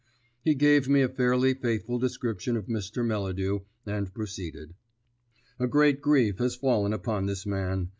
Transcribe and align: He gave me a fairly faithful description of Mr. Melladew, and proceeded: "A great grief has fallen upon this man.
He 0.43 0.55
gave 0.55 0.89
me 0.89 1.03
a 1.03 1.07
fairly 1.09 1.53
faithful 1.53 1.99
description 1.99 2.57
of 2.57 2.65
Mr. 2.65 3.05
Melladew, 3.05 3.59
and 3.85 4.11
proceeded: 4.11 4.73
"A 5.59 5.67
great 5.67 6.01
grief 6.01 6.39
has 6.39 6.55
fallen 6.55 6.91
upon 6.91 7.27
this 7.27 7.45
man. 7.45 7.89